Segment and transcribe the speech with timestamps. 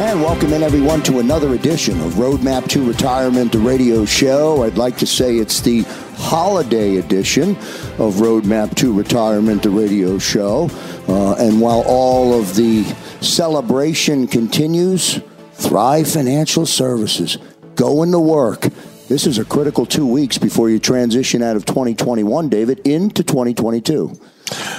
[0.00, 4.62] And welcome in everyone to another edition of Roadmap to Retirement, the radio show.
[4.62, 5.82] I'd like to say it's the
[6.16, 7.50] holiday edition
[7.98, 10.70] of Roadmap to Retirement, the radio show.
[11.06, 12.84] Uh, and while all of the
[13.20, 15.20] celebration continues,
[15.52, 17.36] Thrive Financial Services,
[17.74, 18.68] going to work.
[19.10, 24.16] This is a critical two weeks before you transition out of 2021, David, into 2022.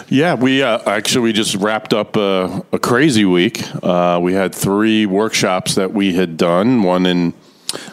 [0.07, 3.61] Yeah, we uh, actually we just wrapped up a, a crazy week.
[3.83, 6.81] Uh, we had three workshops that we had done.
[6.83, 7.33] One in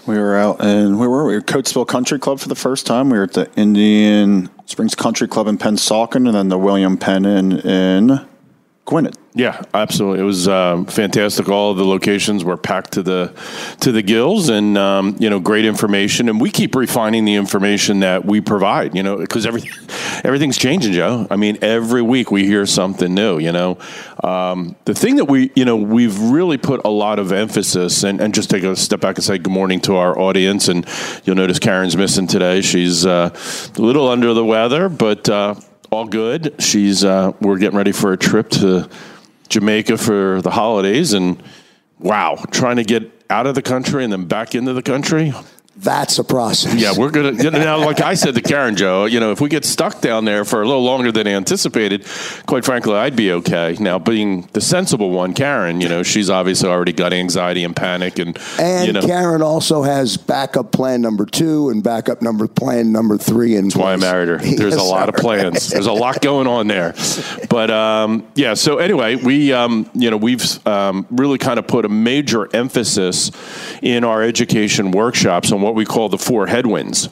[0.06, 1.34] we were out and where were we?
[1.39, 3.11] Coatesville Country Club for the first time.
[3.11, 7.25] We were at the Indian Springs Country Club in Pennsauken, and then the William Penn
[7.25, 8.25] in, in
[8.89, 9.17] Gwynedd.
[9.34, 10.20] Yeah, absolutely.
[10.20, 11.50] It was uh, fantastic.
[11.50, 13.34] All of the locations were packed to the
[13.81, 16.31] to the gills, and um, you know, great information.
[16.31, 18.97] And we keep refining the information that we provide.
[18.97, 19.70] You know, because everything
[20.25, 21.27] everything's changing, Joe.
[21.31, 23.39] I mean, every week we hear something new.
[23.39, 23.78] You know,
[24.25, 28.22] um, the thing that we you know we've really put a lot of emphasis and,
[28.22, 30.69] and just take a step back and say good morning to our audience.
[30.69, 30.86] And
[31.25, 32.62] you'll notice Karen's missing today.
[32.62, 33.28] She's uh,
[33.77, 35.56] a little under the weather, but uh,
[35.91, 36.55] all good.
[36.58, 38.89] She's uh, we're getting ready for a trip to
[39.48, 41.42] Jamaica for the holidays, and
[41.98, 45.33] wow, trying to get out of the country and then back into the country.
[45.80, 46.75] That's a process.
[46.75, 47.78] Yeah, we're gonna you know, now.
[47.78, 50.60] Like I said to Karen Joe, you know, if we get stuck down there for
[50.60, 52.04] a little longer than anticipated,
[52.47, 53.76] quite frankly, I'd be okay.
[53.78, 58.19] Now, being the sensible one, Karen, you know, she's obviously already got anxiety and panic,
[58.19, 62.91] and and you know, Karen also has backup plan number two and backup number plan
[62.91, 63.54] number three.
[63.54, 64.38] And that's why I married her.
[64.56, 65.69] There's yes, a lot of plans.
[65.69, 66.94] There's a lot going on there,
[67.50, 68.54] but um, yeah.
[68.54, 73.30] So anyway, we um, you know we've um, really kind of put a major emphasis
[73.80, 77.10] in our education workshops on what we call the four headwinds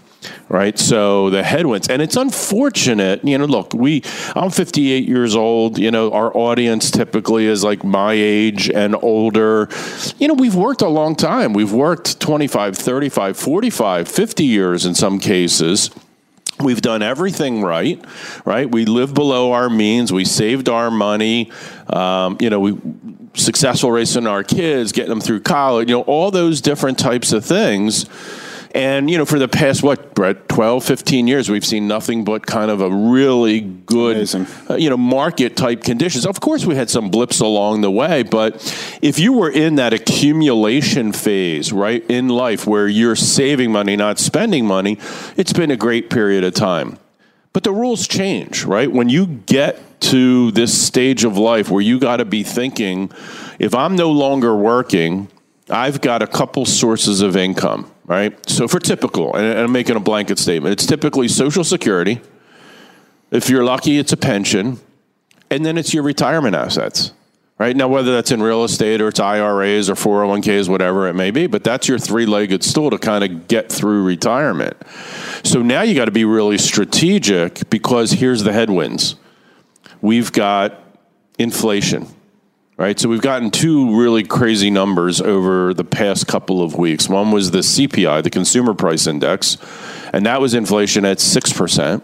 [0.49, 4.03] right so the headwinds and it's unfortunate you know look we
[4.35, 9.69] i'm 58 years old you know our audience typically is like my age and older
[10.19, 14.95] you know we've worked a long time we've worked 25 35 45 50 years in
[14.95, 15.91] some cases
[16.59, 18.03] We've done everything right,
[18.47, 18.71] right?
[18.71, 20.11] We live below our means.
[20.11, 21.53] We saved our money.
[21.87, 22.79] Um, you know, we
[23.35, 25.91] successful raising our kids, getting them through college.
[25.91, 28.07] You know, all those different types of things
[28.77, 32.45] and, you know, for the past, what, Brett, 12, 15 years, we've seen nothing but
[32.45, 34.29] kind of a really good,
[34.69, 36.27] uh, you know, market type conditions.
[36.27, 38.57] Of course, we had some blips along the way, but
[39.01, 44.19] if you were in that accumulation phase, right, in life where you're saving money, not
[44.19, 44.99] spending money,
[45.39, 46.99] it's been a great period of time.
[47.55, 48.93] But the rules change, right?
[48.93, 53.11] When you get to this stage of life where you got to be thinking,
[53.59, 55.29] if I'm no longer working,
[55.71, 58.49] I've got a couple sources of income right?
[58.49, 62.21] So for typical, and I'm making a blanket statement, it's typically Social Security.
[63.31, 64.79] If you're lucky, it's a pension,
[65.51, 67.13] and then it's your retirement assets.
[67.59, 71.31] Right now, whether that's in real estate or it's IRAs or 401ks, whatever it may
[71.31, 74.77] be, but that's your three legged stool to kind of get through retirement.
[75.43, 79.17] So now you got to be really strategic because here's the headwinds
[80.03, 80.83] we've got
[81.39, 82.07] inflation
[82.77, 82.99] right?
[82.99, 87.09] So we've gotten two really crazy numbers over the past couple of weeks.
[87.09, 89.57] One was the CPI, the Consumer Price Index,
[90.13, 92.03] and that was inflation at 6%.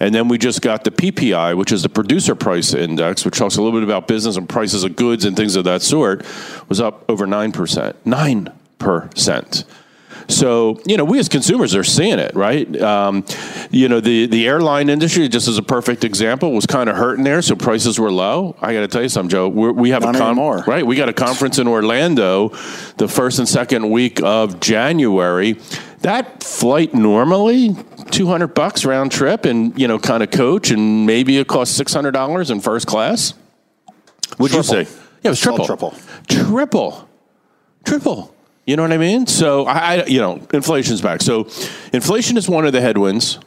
[0.00, 3.56] And then we just got the PPI, which is the Producer Price Index, which talks
[3.56, 6.26] a little bit about business and prices of goods and things of that sort,
[6.68, 7.94] was up over 9%.
[8.04, 9.64] 9%.
[10.28, 12.80] So, you know, we as consumers are seeing it, right?
[12.80, 13.24] Um,
[13.70, 17.24] you know, the, the airline industry, just as a perfect example, was kind of hurting
[17.24, 18.56] there, so prices were low.
[18.60, 19.48] I got to tell you something, Joe.
[19.48, 20.36] We're, we have Not a con-
[20.66, 20.86] right.
[20.86, 22.50] We got a conference in Orlando,
[22.96, 25.58] the first and second week of January.
[26.00, 27.76] That flight normally
[28.10, 32.12] 200 bucks round trip, and you know, kind of coach, and maybe it costs 600
[32.12, 33.34] dollars in first class.
[34.36, 34.82] What'd you say?
[34.82, 34.86] Yeah,
[35.24, 35.64] it was triple.
[35.66, 35.94] Triple.
[36.28, 37.08] Triple.
[37.84, 38.33] Triple.
[38.66, 39.26] You know what I mean?
[39.26, 41.20] So I, I, you know, inflation's back.
[41.20, 41.48] So
[41.92, 43.38] inflation is one of the headwinds.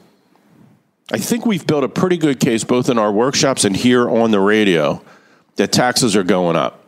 [1.11, 4.31] I think we've built a pretty good case both in our workshops and here on
[4.31, 5.01] the radio
[5.55, 6.83] that taxes are going up.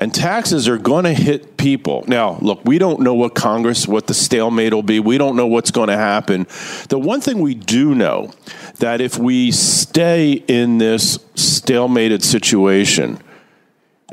[0.00, 2.04] And taxes are going to hit people.
[2.06, 5.00] Now, look, we don't know what Congress, what the stalemate will be.
[5.00, 6.46] We don't know what's going to happen.
[6.88, 8.32] The one thing we do know
[8.78, 13.18] that if we stay in this stalemated situation,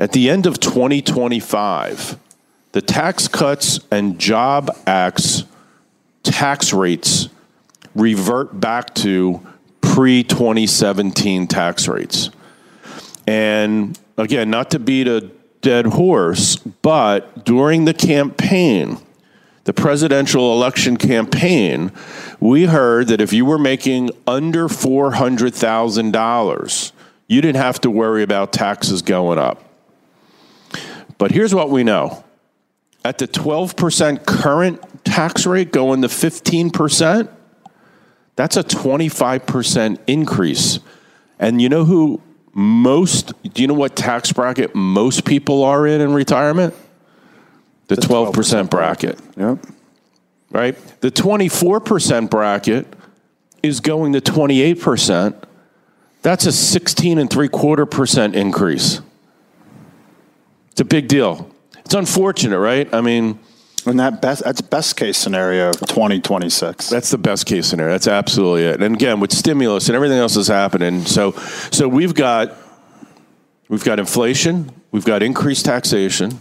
[0.00, 2.18] at the end of 2025,
[2.76, 5.44] the Tax Cuts and Job Act's
[6.22, 7.30] tax rates
[7.94, 9.40] revert back to
[9.80, 12.28] pre 2017 tax rates.
[13.26, 15.30] And again, not to beat a
[15.62, 18.98] dead horse, but during the campaign,
[19.64, 21.92] the presidential election campaign,
[22.40, 26.92] we heard that if you were making under $400,000,
[27.26, 29.62] you didn't have to worry about taxes going up.
[31.16, 32.22] But here's what we know
[33.06, 37.28] at the 12% current tax rate going to 15%,
[38.34, 40.80] that's a 25% increase.
[41.38, 42.20] And you know who
[42.52, 46.74] most, do you know what tax bracket most people are in in retirement?
[47.86, 49.20] The, the 12%, 12% bracket.
[49.36, 49.64] Yep.
[50.50, 51.00] Right?
[51.00, 52.92] The 24% bracket
[53.62, 55.44] is going to 28%.
[56.22, 59.00] That's a 16 and three quarter percent increase.
[60.72, 61.48] It's a big deal.
[61.86, 62.92] It's unfortunate, right?
[62.92, 63.38] I mean,
[63.86, 66.90] and that best that's best case scenario 2026.
[66.90, 67.92] That's the best case scenario.
[67.92, 68.82] That's absolutely it.
[68.82, 71.30] And again, with stimulus and everything else is happening, so
[71.70, 72.56] so we've got
[73.68, 76.40] we've got inflation, we've got increased taxation.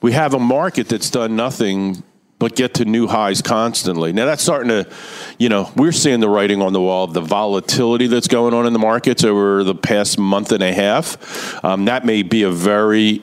[0.00, 2.02] We have a market that's done nothing
[2.40, 4.12] but get to new highs constantly.
[4.12, 4.90] Now that's starting to,
[5.38, 8.66] you know, we're seeing the writing on the wall of the volatility that's going on
[8.66, 11.64] in the markets over the past month and a half.
[11.64, 13.22] Um, that may be a very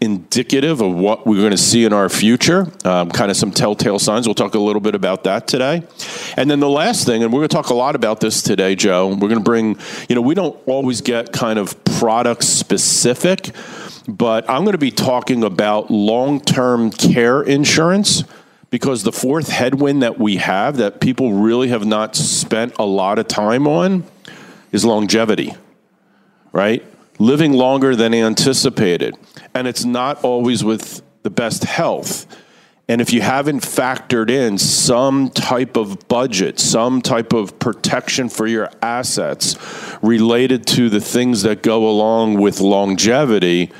[0.00, 3.98] indicative of what we're going to see in our future, um, kind of some telltale
[3.98, 4.26] signs.
[4.26, 5.82] We'll talk a little bit about that today.
[6.36, 8.74] And then the last thing, and we're going to talk a lot about this today,
[8.74, 9.76] Joe, we're going to bring,
[10.08, 13.50] you know, we don't always get kind of product specific,
[14.06, 18.22] but I'm going to be talking about long term care insurance
[18.70, 23.18] because the fourth headwind that we have that people really have not spent a lot
[23.18, 24.04] of time on
[24.72, 25.54] is longevity,
[26.52, 26.84] right?
[27.18, 29.16] Living longer than anticipated
[29.54, 32.26] and it's not always with the best health.
[32.88, 38.46] And if you haven't factored in some type of budget, some type of protection for
[38.46, 39.56] your assets
[40.00, 43.70] related to the things that go along with longevity,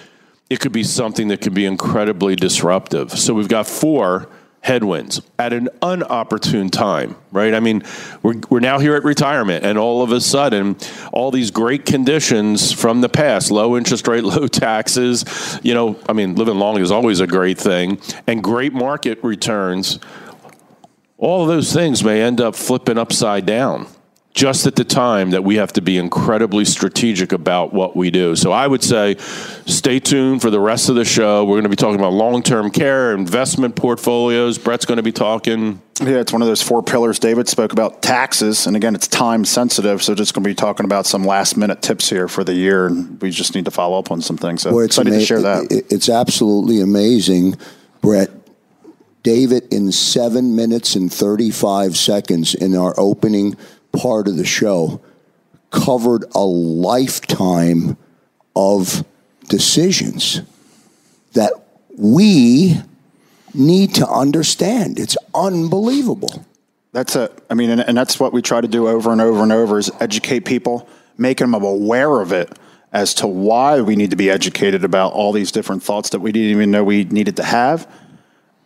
[0.51, 3.13] it could be something that could be incredibly disruptive.
[3.13, 4.29] So we've got four
[4.61, 7.55] headwinds at an unopportune time, right?
[7.55, 7.83] I mean,
[8.23, 10.77] we're, we're now here at retirement, and all of a sudden,
[11.13, 16.13] all these great conditions from the past low interest rate, low taxes, you know, I
[16.13, 19.99] mean, living long is always a great thing, and great market returns.
[21.17, 23.89] All of those things may end up flipping upside down
[24.39, 28.37] just at the time that we have to be incredibly strategic about what we do.
[28.37, 29.17] So I would say
[29.67, 31.45] stay tuned for the rest of the show.
[31.45, 34.57] We're going to be talking about long term care, investment portfolios.
[34.57, 35.83] Brett's going to be talking.
[36.01, 38.69] Yeah, it's one of those four pillars David spoke about taxes.
[38.69, 40.05] And again, it's time sensitive.
[40.05, 42.87] So just going to be talking about some last minute tips here for the year.
[42.87, 44.63] And we just need to follow up on some things.
[44.63, 45.85] So well, excited ama- to share that.
[45.91, 47.57] It's absolutely amazing,
[48.03, 48.31] Brett.
[49.25, 53.57] David, in seven minutes and 35 seconds in our opening
[53.93, 55.01] part of the show
[55.71, 57.97] covered a lifetime
[58.57, 59.05] of
[59.49, 60.43] decisions
[61.35, 61.53] that
[61.97, 62.77] we
[63.55, 64.99] need to understand.
[64.99, 66.45] It's unbelievable.
[66.93, 69.43] That's a, I mean, and, and, that's what we try to do over and over
[69.43, 72.59] and over is educate people, making them aware of it
[72.93, 76.33] as to why we need to be educated about all these different thoughts that we
[76.33, 77.91] didn't even know we needed to have.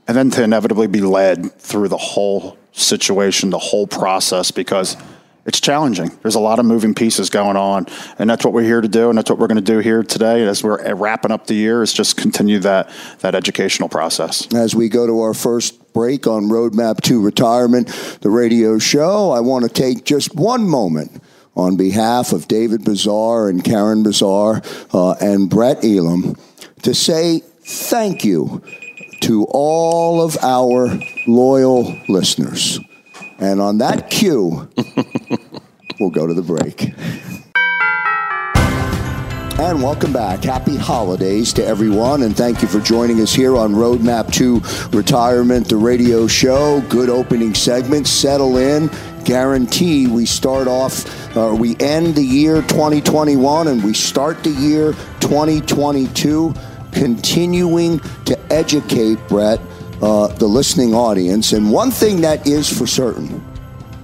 [0.06, 4.96] And then to inevitably be led through the whole situation, the whole process, because
[5.44, 6.10] it's challenging.
[6.22, 7.86] There's a lot of moving pieces going on,
[8.18, 10.02] and that's what we're here to do, and that's what we're going to do here
[10.02, 11.82] today as we're wrapping up the year.
[11.82, 14.52] Is just continue that that educational process.
[14.54, 17.88] As we go to our first break on Roadmap to Retirement,
[18.20, 21.20] the radio show, I want to take just one moment
[21.56, 24.62] on behalf of David Bazaar and Karen Bazaar
[24.92, 26.36] uh, and Brett Elam
[26.82, 28.62] to say thank you
[29.22, 32.78] to all of our loyal listeners.
[33.38, 34.68] And on that cue,
[36.00, 36.92] we'll go to the break.
[39.58, 40.42] And welcome back.
[40.42, 44.60] Happy holidays to everyone, and thank you for joining us here on Roadmap to
[44.96, 46.80] Retirement, the radio show.
[46.88, 48.08] Good opening segment.
[48.08, 48.90] Settle in.
[49.24, 54.94] Guarantee we start off, uh, we end the year 2021 and we start the year
[55.20, 56.52] 2022
[56.92, 59.60] continuing to educate Brett
[60.02, 61.52] uh, the listening audience.
[61.52, 63.42] And one thing that is for certain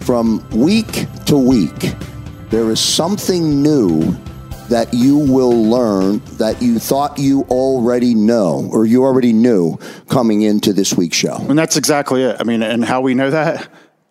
[0.00, 1.95] from week to week,
[2.50, 4.17] there is something new
[4.69, 9.78] that you will learn that you thought you already know or you already knew
[10.09, 11.37] coming into this week's show?
[11.49, 12.37] And that's exactly it.
[12.38, 13.69] I mean, and how we know that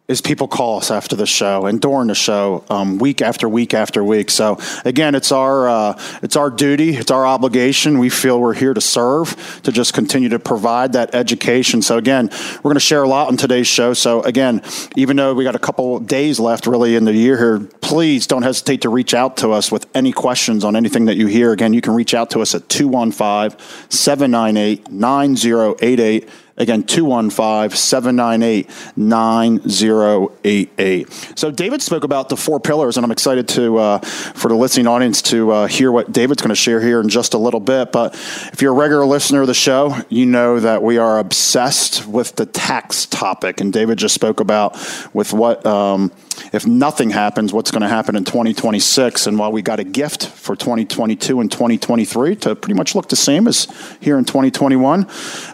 [0.07, 3.73] is people call us after the show and during the show, um, week after week
[3.73, 4.31] after week.
[4.31, 7.99] So again, it's our uh, it's our duty, it's our obligation.
[7.99, 11.81] We feel we're here to serve, to just continue to provide that education.
[11.81, 13.93] So again, we're going to share a lot on today's show.
[13.93, 14.61] So again,
[14.95, 18.43] even though we got a couple days left, really in the year here, please don't
[18.43, 21.51] hesitate to reach out to us with any questions on anything that you hear.
[21.51, 23.59] Again, you can reach out to us at 215
[23.89, 31.31] 798 9088 Again, 215 798 9088.
[31.35, 34.87] So, David spoke about the four pillars, and I'm excited to uh, for the listening
[34.87, 37.91] audience to uh, hear what David's going to share here in just a little bit.
[37.91, 38.15] But
[38.53, 42.35] if you're a regular listener of the show, you know that we are obsessed with
[42.37, 43.61] the tax topic.
[43.61, 44.73] And David just spoke about
[45.13, 45.63] with what.
[45.65, 46.11] Um,
[46.53, 49.27] if nothing happens, what's going to happen in 2026.
[49.27, 53.15] And while we got a gift for 2022 and 2023 to pretty much look the
[53.15, 53.67] same as
[53.99, 55.07] here in 2021,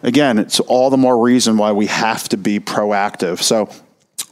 [0.03, 3.41] again, it's all the more reason why we have to be proactive.
[3.41, 3.67] So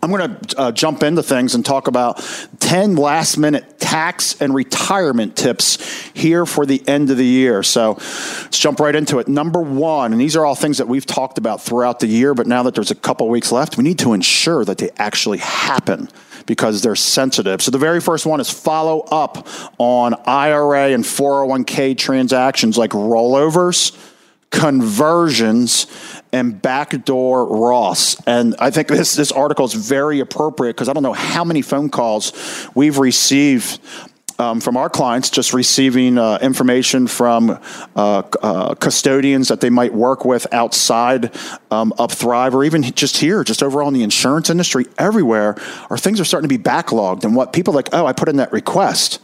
[0.04, 2.24] I'm going to uh, jump into things and talk about
[2.60, 5.80] 10 last minute tax and retirement tips
[6.14, 7.64] here for the end of the year.
[7.64, 9.28] So let's jump right into it.
[9.28, 12.46] Number one, and these are all things that we've talked about throughout the year, but
[12.46, 16.10] now that there's a couple weeks left, we need to ensure that they actually happen
[16.46, 17.62] because they're sensitive.
[17.62, 19.48] So the very first one is follow up
[19.80, 23.98] on IRA and 401k transactions like rollovers,
[24.52, 25.88] conversions,
[26.34, 28.22] and backdoor Roths.
[28.28, 31.62] And I think this, this article is very appropriate because I don't know how many
[31.62, 32.34] phone calls
[32.76, 33.80] we've received
[34.40, 37.60] um, from our clients just receiving uh, information from
[37.96, 41.36] uh, uh, custodians that they might work with outside
[41.70, 45.56] um, of Thrive or even just here, just overall in the insurance industry, everywhere,
[45.90, 47.24] our things are starting to be backlogged.
[47.24, 49.20] And what people like, oh, I put in that request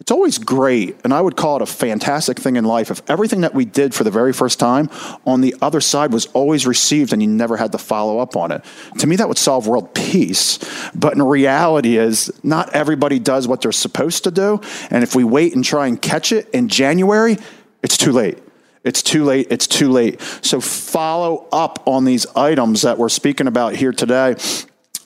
[0.00, 3.42] it's always great, and I would call it a fantastic thing in life if everything
[3.42, 4.88] that we did for the very first time
[5.26, 8.50] on the other side was always received and you never had to follow up on
[8.50, 8.64] it.
[8.98, 10.58] To me, that would solve world peace.
[10.94, 15.22] But in reality, is not everybody does what they're supposed to do, and if we
[15.22, 17.36] wait and try and catch it in January,
[17.82, 18.38] it's too late.
[18.82, 19.48] It's too late.
[19.50, 20.22] It's too late.
[20.40, 24.36] So follow up on these items that we're speaking about here today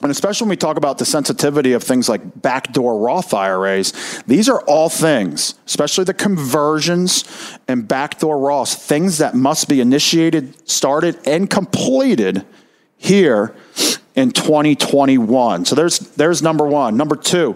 [0.01, 4.49] and especially when we talk about the sensitivity of things like backdoor Roth IRAs, these
[4.49, 7.23] are all things, especially the conversions
[7.67, 12.45] and backdoor Roths, things that must be initiated, started, and completed
[12.97, 13.55] here
[14.15, 15.65] in 2021.
[15.65, 16.97] So there's there's number one.
[16.97, 17.53] Number two,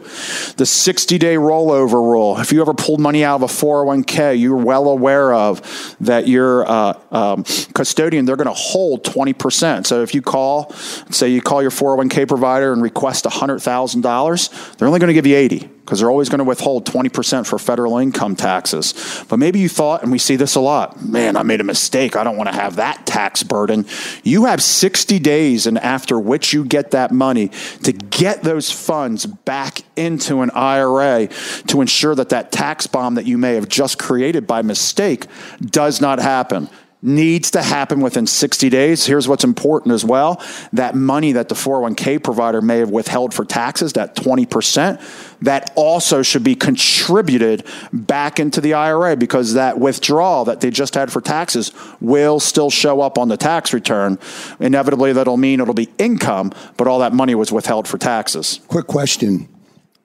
[0.57, 2.37] the 60 day rollover rule.
[2.39, 6.69] If you ever pulled money out of a 401k, you're well aware of that your
[6.69, 9.87] uh, um, custodian they're going to hold 20 percent.
[9.87, 10.71] So if you call,
[11.11, 15.13] say you call your 401k provider and request hundred thousand dollars, they're only going to
[15.13, 19.25] give you 80 because they're always going to withhold 20% for federal income taxes.
[19.27, 22.15] But maybe you thought, and we see this a lot, man, I made a mistake.
[22.15, 23.87] I don't want to have that tax burden.
[24.23, 27.47] You have 60 days, and after which you get that money
[27.81, 31.27] to get those funds back into an IRA
[31.69, 35.25] to ensure that that tax bomb that you may have just created by mistake
[35.59, 36.69] does not happen
[37.01, 39.05] needs to happen within 60 days.
[39.05, 40.41] Here's what's important as well
[40.73, 45.01] that money that the 401k provider may have withheld for taxes, that 20%,
[45.41, 50.95] that also should be contributed back into the IRA because that withdrawal that they just
[50.95, 54.19] had for taxes will still show up on the tax return.
[54.59, 58.59] Inevitably, that'll mean it'll be income, but all that money was withheld for taxes.
[58.67, 59.47] Quick question.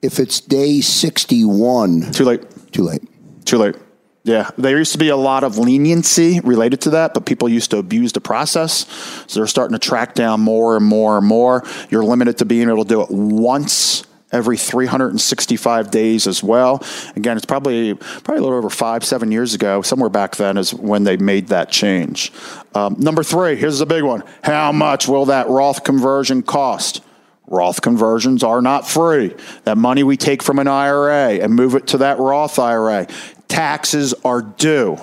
[0.01, 2.71] If it's day 61, too late.
[2.71, 3.01] Too late.
[3.45, 3.75] Too late.
[4.25, 7.69] Yeah, there used to be a lot of leniency related to that, but people used
[7.71, 8.87] to abuse the process.
[9.27, 11.63] So they're starting to track down more and more and more.
[11.91, 16.83] You're limited to being able to do it once every 365 days as well.
[17.15, 20.73] Again, it's probably probably a little over five, seven years ago, somewhere back then is
[20.73, 22.33] when they made that change.
[22.73, 24.23] Um, number three, here's a big one.
[24.43, 27.03] How much will that Roth conversion cost?
[27.47, 29.35] Roth conversions are not free.
[29.65, 33.07] That money we take from an IRA and move it to that Roth IRA
[33.47, 34.97] taxes are due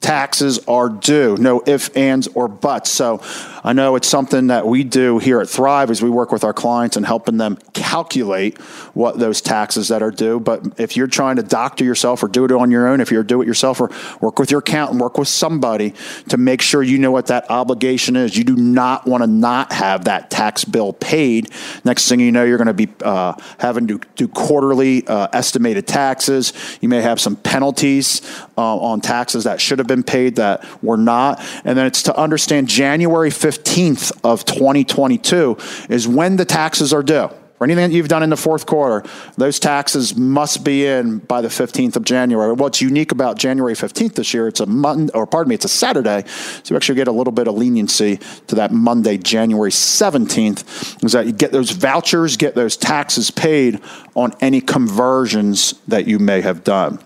[0.00, 1.36] taxes are due.
[1.36, 2.90] No ifs, ands, or buts.
[2.90, 3.20] So
[3.62, 6.54] I know it's something that we do here at Thrive as we work with our
[6.54, 8.58] clients and helping them calculate
[8.94, 10.40] what those taxes that are due.
[10.40, 13.22] But if you're trying to doctor yourself or do it on your own, if you're
[13.22, 13.90] do it yourself or
[14.20, 15.94] work with your accountant, work with somebody
[16.28, 18.36] to make sure you know what that obligation is.
[18.36, 21.50] You do not want to not have that tax bill paid.
[21.84, 25.86] Next thing you know, you're going to be uh, having to do quarterly uh, estimated
[25.86, 26.52] taxes.
[26.80, 28.22] You may have some penalties
[28.56, 31.40] uh, on taxes that should have been paid that were not.
[31.64, 35.56] And then it's to understand January 15th of 2022
[35.88, 37.28] is when the taxes are due.
[37.60, 39.06] for anything that you've done in the fourth quarter,
[39.36, 42.54] those taxes must be in by the 15th of January.
[42.54, 45.68] What's unique about January 15th this year, it's a Monday, or pardon me, it's a
[45.68, 48.16] Saturday, so you actually get a little bit of leniency
[48.46, 53.78] to that Monday, January 17th, is that you get those vouchers, get those taxes paid
[54.14, 56.98] on any conversions that you may have done.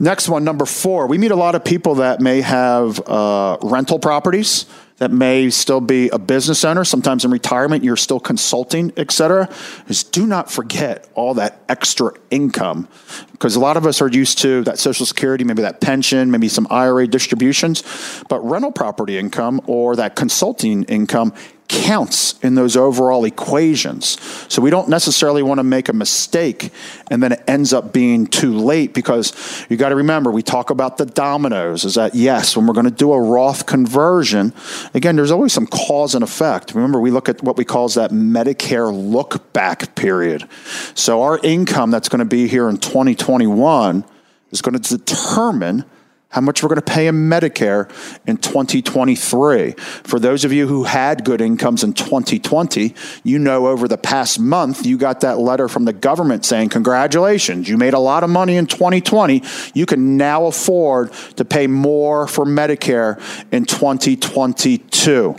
[0.00, 1.06] Next one, number four.
[1.06, 4.66] We meet a lot of people that may have uh, rental properties
[4.98, 6.84] that may still be a business owner.
[6.84, 9.48] Sometimes in retirement, you're still consulting, et cetera.
[9.88, 12.88] Is do not forget all that extra income
[13.32, 16.48] because a lot of us are used to that Social Security, maybe that pension, maybe
[16.48, 17.84] some IRA distributions,
[18.28, 21.32] but rental property income or that consulting income
[21.68, 24.16] counts in those overall equations.
[24.48, 26.70] So we don't necessarily want to make a mistake
[27.10, 30.70] and then it ends up being too late because you got to remember we talk
[30.70, 34.52] about the dominoes is that yes, when we're going to do a Roth conversion,
[34.94, 36.74] again there's always some cause and effect.
[36.74, 40.48] Remember we look at what we call that Medicare look back period.
[40.94, 44.04] So our income that's going to be here in 2021
[44.50, 45.84] is going to determine
[46.30, 47.90] how much we're going to pay in Medicare
[48.26, 49.72] in 2023.
[49.72, 52.94] For those of you who had good incomes in 2020,
[53.24, 57.68] you know over the past month you got that letter from the government saying, Congratulations,
[57.68, 59.42] you made a lot of money in 2020.
[59.72, 63.18] You can now afford to pay more for Medicare
[63.50, 65.36] in 2022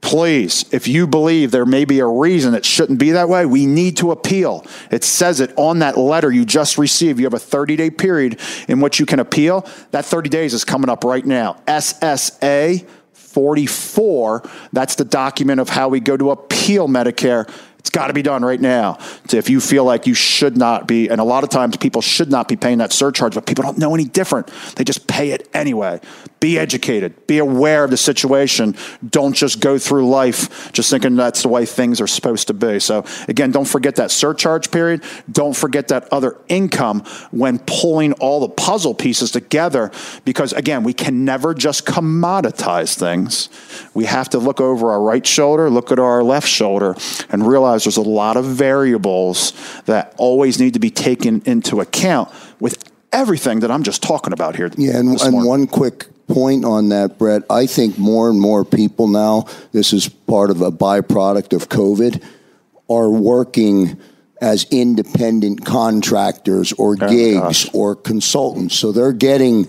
[0.00, 3.66] please, if you believe there may be a reason it shouldn't be that way, we
[3.66, 4.64] need to appeal.
[4.90, 7.18] It says it on that letter you just received.
[7.18, 9.66] You have a 30 day period in which you can appeal.
[9.90, 11.60] That 30 days is coming up right now.
[11.66, 14.42] SSA 44,
[14.72, 17.48] that's the document of how we go to appeal Medicare.
[17.80, 18.98] It's got to be done right now.
[19.28, 22.02] So if you feel like you should not be, and a lot of times people
[22.02, 24.48] should not be paying that surcharge, but people don't know any different.
[24.76, 26.00] They just pay it anyway.
[26.40, 27.26] Be educated.
[27.26, 28.76] Be aware of the situation.
[29.06, 32.80] Don't just go through life just thinking that's the way things are supposed to be.
[32.80, 35.02] So again, don't forget that surcharge period.
[35.30, 39.90] Don't forget that other income when pulling all the puzzle pieces together,
[40.24, 43.48] because again, we can never just commoditize things.
[43.94, 46.94] We have to look over our right shoulder, look at our left shoulder,
[47.28, 49.52] and realize realize there's a lot of variables
[49.84, 52.28] that always need to be taken into account
[52.58, 54.70] with everything that I'm just talking about here.
[54.76, 57.42] Yeah, and, and one quick point on that, Brett.
[57.50, 62.22] I think more and more people now, this is part of a byproduct of COVID,
[62.88, 64.00] are working
[64.40, 68.74] as independent contractors or oh, gigs or consultants.
[68.74, 69.68] So they're getting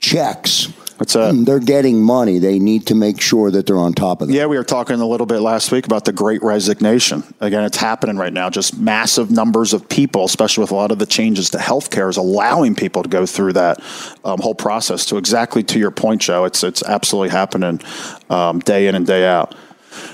[0.00, 1.32] checks What's that?
[1.32, 2.40] Mm, they're getting money.
[2.40, 4.34] They need to make sure that they're on top of that.
[4.34, 7.22] Yeah, we were talking a little bit last week about the great resignation.
[7.38, 8.50] Again, it's happening right now.
[8.50, 12.16] Just massive numbers of people, especially with a lot of the changes to healthcare, is
[12.16, 13.80] allowing people to go through that
[14.24, 15.06] um, whole process.
[15.06, 17.80] To exactly to your point, Joe, it's it's absolutely happening
[18.28, 19.54] um, day in and day out.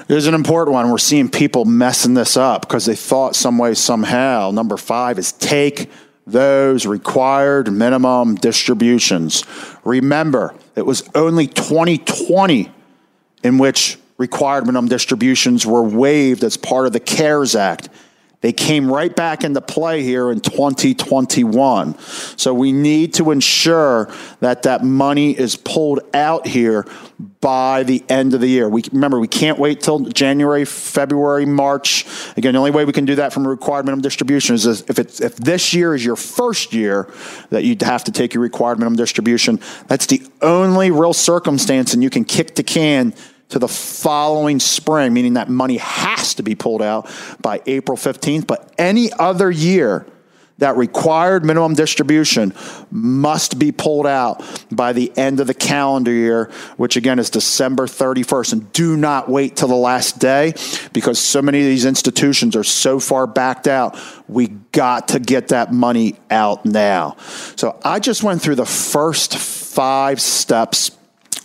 [0.07, 0.91] There's an important one.
[0.91, 4.51] We're seeing people messing this up because they thought some way, somehow.
[4.51, 5.91] Number five is take
[6.27, 9.45] those required minimum distributions.
[9.85, 12.71] Remember, it was only 2020
[13.43, 17.89] in which required minimum distributions were waived as part of the CARES Act.
[18.45, 21.99] They came right back into play here in 2021.
[22.37, 26.85] So we need to ensure that that money is pulled out here
[27.41, 28.69] by the end of the year.
[28.69, 32.05] We remember we can't wait till January, February, March.
[32.37, 34.99] Again, the only way we can do that from a required minimum distribution is if
[34.99, 37.11] it's if this year is your first year
[37.49, 39.59] that you'd have to take your required minimum distribution.
[39.87, 43.15] That's the only real circumstance, and you can kick the can
[43.55, 47.09] to the following spring, meaning that money has to be pulled out
[47.41, 48.49] by April 15th.
[48.49, 50.07] But any other year,
[50.59, 52.53] that required minimum distribution
[52.91, 57.87] must be pulled out by the end of the calendar year, which again is December
[57.87, 58.53] 31st.
[58.55, 60.55] And do not wait till the last day
[60.93, 63.97] because so many of these institutions are so far backed out.
[64.27, 67.17] We got to get that money out now.
[67.55, 70.91] So I just went through the first five steps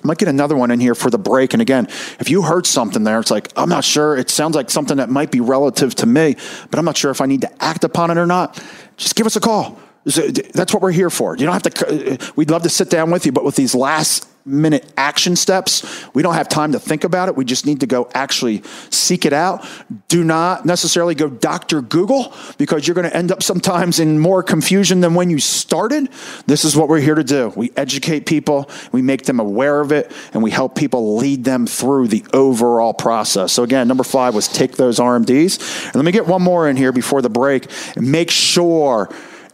[0.04, 1.54] I might get another one in here for the break.
[1.54, 1.88] And again,
[2.20, 4.18] if you heard something there, it's like, I'm not sure.
[4.18, 6.36] It sounds like something that might be relative to me,
[6.70, 8.64] but I'm not sure if I need to act upon it or not.
[8.98, 9.78] Just give us a call.
[10.06, 11.36] That's what we're here for.
[11.36, 13.76] You don't have to, uh, we'd love to sit down with you, but with these
[13.76, 16.06] last minute action steps.
[16.14, 17.36] We don't have time to think about it.
[17.36, 19.66] We just need to go actually seek it out.
[20.08, 21.82] Do not necessarily go Dr.
[21.82, 26.10] Google because you're going to end up sometimes in more confusion than when you started.
[26.48, 27.54] This is what we're here to do.
[27.56, 31.68] We educate people, we make them aware of it, and we help people lead them
[31.68, 33.52] through the overall process.
[33.52, 35.86] So, again, number five was take those RMDs.
[35.86, 37.68] And let me get one more in here before the break.
[37.98, 39.10] Make sure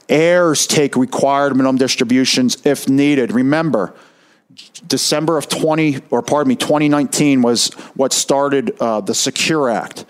[0.09, 3.31] heirs take required minimum distributions if needed.
[3.31, 3.93] Remember,
[4.87, 10.05] December of 20, or pardon me, 2019 was what started uh, the Secure Act.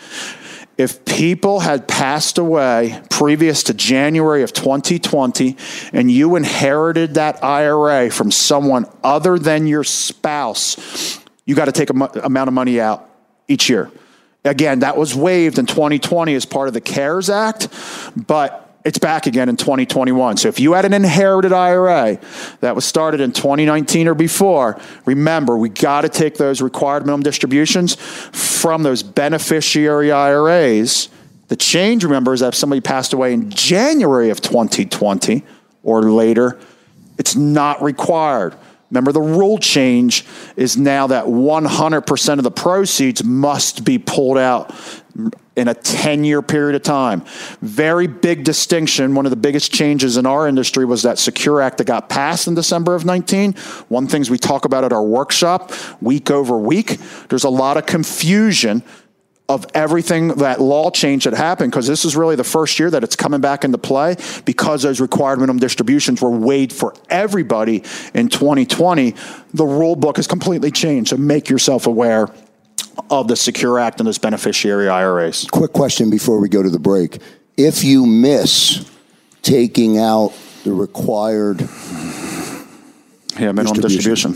[0.77, 5.55] if people had passed away previous to January of 2020
[5.93, 11.89] and you inherited that IRA from someone other than your spouse, you got to take
[11.89, 13.09] a mo- amount of money out
[13.47, 13.89] each year.
[14.43, 17.69] Again, that was waived in 2020 as part of the CARES Act,
[18.15, 20.37] but it's back again in 2021.
[20.37, 22.19] So if you had an inherited IRA
[22.61, 27.23] that was started in 2019 or before, remember we got to take those required minimum
[27.23, 31.09] distributions from those beneficiary IRAs.
[31.47, 35.43] The change, remember, is that if somebody passed away in January of 2020
[35.81, 36.59] or later,
[37.17, 38.55] it's not required.
[38.91, 44.73] Remember, the rule change is now that 100% of the proceeds must be pulled out
[45.55, 47.23] in a 10 year period of time.
[47.61, 49.15] Very big distinction.
[49.15, 52.47] One of the biggest changes in our industry was that Secure Act that got passed
[52.47, 53.53] in December of 19.
[53.87, 56.97] One things we talk about at our workshop week over week.
[57.29, 58.83] There's a lot of confusion
[59.47, 63.03] of everything that law change that happened because this is really the first year that
[63.03, 67.83] it's coming back into play because those required minimum distributions were weighed for everybody
[68.15, 69.13] in 2020
[69.53, 72.27] the rule book has completely changed so make yourself aware
[73.09, 75.45] of the Secure Act and those beneficiary IRAs.
[75.51, 77.19] Quick question before we go to the break.
[77.57, 78.89] If you miss
[79.41, 81.61] taking out the required
[83.39, 84.33] yeah, minimum distribution,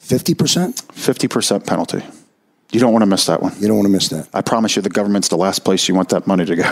[0.00, 0.34] 50%?
[0.86, 2.02] 50% penalty.
[2.72, 3.52] You don't want to miss that one.
[3.58, 4.28] You don't want to miss that.
[4.32, 6.62] I promise you, the government's the last place you want that money to go.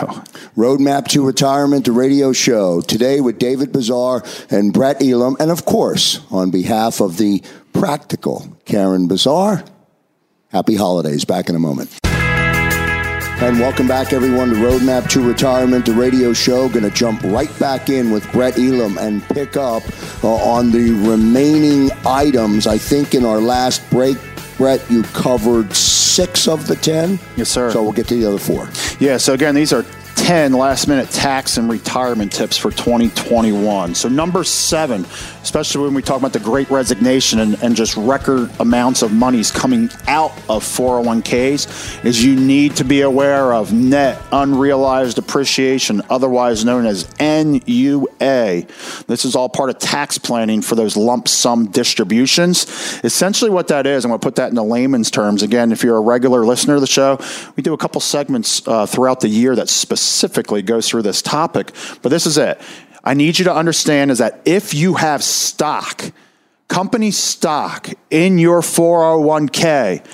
[0.55, 2.79] Roadmap to Retirement, the radio show.
[2.79, 5.35] Today with David Bazaar and Brett Elam.
[5.41, 9.63] And of course, on behalf of the practical Karen Bazaar,
[10.49, 11.25] Happy holidays.
[11.25, 11.95] Back in a moment.
[12.03, 16.67] And welcome back, everyone, to Roadmap to Retirement, the radio show.
[16.67, 19.83] Going to jump right back in with Brett Elam and pick up
[20.23, 22.67] uh, on the remaining items.
[22.67, 24.17] I think in our last break,
[24.57, 27.17] Brett, you covered six of the ten.
[27.37, 27.71] Yes, sir.
[27.71, 28.67] So we'll get to the other four.
[28.99, 29.17] Yeah.
[29.17, 29.85] So again, these are
[30.29, 33.95] 10 last minute tax and retirement tips for 2021.
[33.95, 35.03] So, number seven,
[35.41, 39.49] especially when we talk about the great resignation and, and just record amounts of monies
[39.49, 46.63] coming out of 401ks, is you need to be aware of net unrealized appreciation, otherwise
[46.63, 48.67] known as NUA.
[49.07, 52.67] This is all part of tax planning for those lump sum distributions.
[53.03, 55.41] Essentially, what that is, I'm going to put that in the layman's terms.
[55.41, 57.19] Again, if you're a regular listener to the show,
[57.55, 61.21] we do a couple segments uh, throughout the year that specifically specifically goes through this
[61.21, 62.59] topic, but this is it.
[63.03, 66.03] I need you to understand is that if you have stock,
[66.67, 70.05] company stock in your 401k,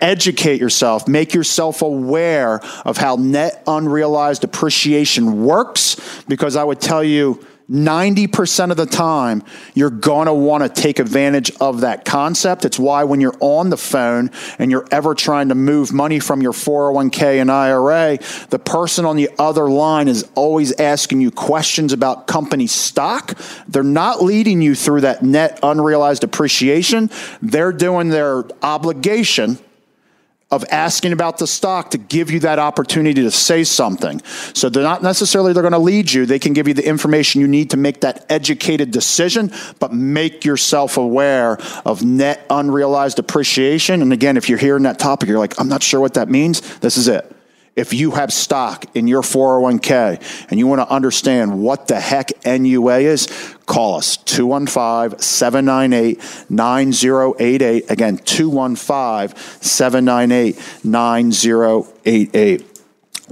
[0.00, 7.02] educate yourself, make yourself aware of how net unrealized appreciation works because I would tell
[7.02, 9.42] you 90% of the time,
[9.74, 12.64] you're going to want to take advantage of that concept.
[12.64, 16.40] It's why when you're on the phone and you're ever trying to move money from
[16.40, 21.92] your 401k and IRA, the person on the other line is always asking you questions
[21.92, 23.38] about company stock.
[23.68, 27.10] They're not leading you through that net unrealized appreciation.
[27.42, 29.58] They're doing their obligation
[30.50, 34.20] of asking about the stock to give you that opportunity to say something.
[34.54, 36.24] So they're not necessarily they're going to lead you.
[36.24, 40.46] They can give you the information you need to make that educated decision, but make
[40.46, 44.00] yourself aware of net unrealized appreciation.
[44.00, 46.78] And again, if you're hearing that topic, you're like, I'm not sure what that means.
[46.78, 47.30] This is it.
[47.76, 52.32] If you have stock in your 401k and you want to understand what the heck
[52.44, 53.28] NUA is,
[53.68, 57.90] call us 215 798 9088.
[57.90, 62.67] Again, 215 798 9088.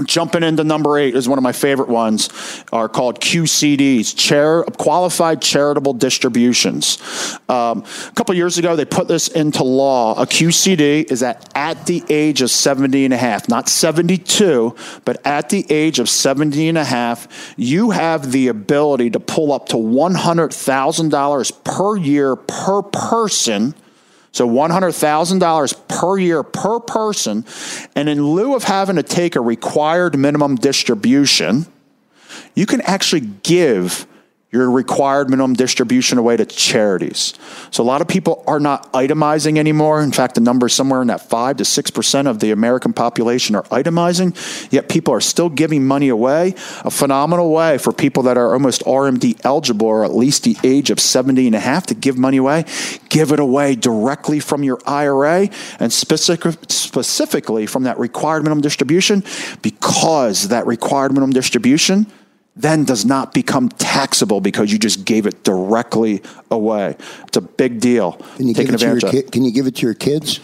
[0.04, 2.28] Jumping into number eight is one of my favorite ones,
[2.72, 6.98] are called QCDs, chair, qualified charitable distributions.
[7.48, 10.20] Um, a couple years ago, they put this into law.
[10.20, 15.24] A QCD is at, at the age of 70 and a half, not 72, but
[15.26, 19.68] at the age of 70 and a half, you have the ability to pull up
[19.70, 23.74] to $100,000 per year per person
[24.36, 27.44] so $100,000 per year per person.
[27.94, 31.66] And in lieu of having to take a required minimum distribution,
[32.54, 34.06] you can actually give
[34.56, 37.34] your required minimum distribution away to charities.
[37.70, 40.02] So a lot of people are not itemizing anymore.
[40.02, 43.54] In fact, the number is somewhere in that 5 to 6% of the American population
[43.54, 44.34] are itemizing,
[44.72, 46.54] yet people are still giving money away.
[46.84, 50.90] A phenomenal way for people that are almost RMD eligible or at least the age
[50.90, 52.64] of 70 and a half to give money away.
[53.08, 59.22] Give it away directly from your IRA and specific, specifically from that required minimum distribution
[59.62, 62.06] because that required minimum distribution–
[62.56, 66.96] then does not become taxable because you just gave it directly away.
[67.26, 68.12] It's a big deal.
[68.36, 70.40] Can you, give it, to your ki- can you give it to your kids?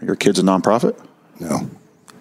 [0.00, 0.98] Are your kids a nonprofit?
[1.40, 1.68] No.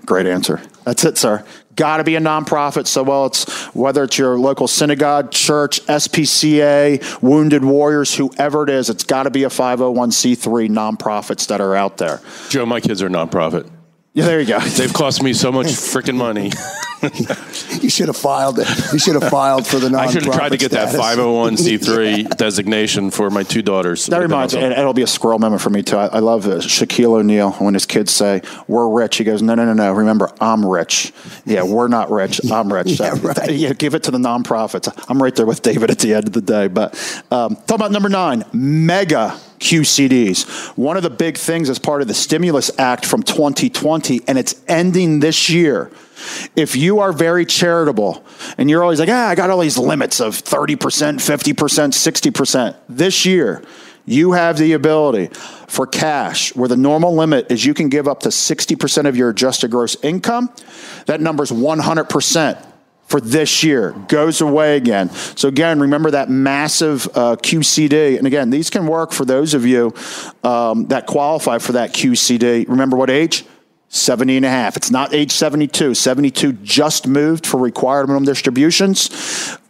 [0.05, 0.61] Great answer.
[0.85, 1.45] That's it, sir.
[1.75, 2.87] got to be a nonprofit.
[2.87, 8.89] So, well, it's whether it's your local synagogue, church, SPCA, Wounded Warriors, whoever it is,
[8.89, 12.21] it's got to be a 501c3 nonprofits that are out there.
[12.49, 13.69] Joe, my kids are nonprofit.
[14.13, 14.59] Yeah, there you go.
[14.59, 16.51] They've cost me so much freaking money.
[17.81, 18.67] you should have filed it.
[18.91, 19.99] You should have filed for the nonprofit.
[19.99, 20.93] I should have tried to get status.
[20.93, 24.07] that 501c3 designation for my two daughters.
[24.07, 25.97] That reminds me, and it'll be a squirrel moment for me too.
[25.97, 29.55] I, I love uh, Shaquille O'Neal when his kids say, "We're rich." He goes, "No,
[29.55, 29.93] no, no, no.
[29.93, 31.13] Remember, I'm rich.
[31.45, 32.41] Yeah, we're not rich.
[32.51, 32.87] I'm rich.
[32.99, 33.51] yeah, right.
[33.51, 34.91] yeah, give it to the nonprofits.
[35.07, 36.67] I'm right there with David at the end of the day.
[36.67, 36.95] But
[37.31, 40.77] um, talk about number nine, mega QCDs.
[40.77, 44.55] One of the big things as part of the Stimulus Act from 2020, and it's
[44.67, 45.91] ending this year.
[46.55, 48.23] If you are very charitable
[48.57, 53.25] and you're always like, ah, I got all these limits of 30%, 50%, 60%, this
[53.25, 53.63] year,
[54.05, 55.27] you have the ability
[55.67, 59.29] for cash where the normal limit is you can give up to 60% of your
[59.29, 60.49] adjusted gross income.
[61.05, 62.65] That number is 100%
[63.09, 65.09] for this year goes away again.
[65.09, 68.17] So again, remember that massive uh, QCD.
[68.17, 69.93] And again, these can work for those of you
[70.43, 72.69] um, that qualify for that QCD.
[72.69, 73.45] Remember what age?
[73.89, 74.77] 70 and a half.
[74.77, 75.95] It's not age 72.
[75.95, 79.09] 72 just moved for required minimum distributions.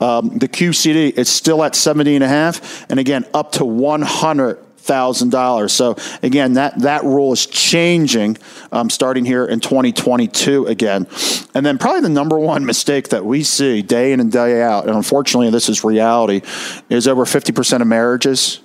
[0.01, 2.89] Um, the QCD is still at 70 and a half.
[2.89, 5.71] And again, up to 100 thousand dollars.
[5.71, 8.37] So again, that that rule is changing
[8.71, 11.05] um, starting here in 2022 again.
[11.53, 14.87] And then probably the number one mistake that we see day in and day out,
[14.87, 16.41] and unfortunately this is reality,
[16.89, 18.61] is over 50% of marriages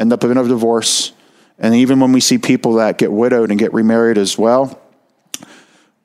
[0.00, 1.12] end up in a divorce.
[1.58, 4.81] And even when we see people that get widowed and get remarried as well,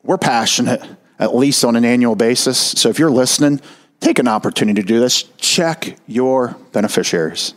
[0.07, 0.81] we're passionate,
[1.19, 2.57] at least on an annual basis.
[2.57, 3.61] So if you're listening,
[3.99, 5.23] take an opportunity to do this.
[5.37, 7.53] Check your beneficiaries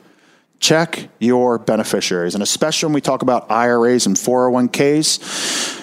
[0.61, 2.35] check your beneficiaries.
[2.35, 5.80] And especially when we talk about IRAs and 401ks,